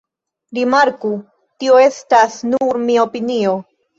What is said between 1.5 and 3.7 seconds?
tio estas nur mia opinio.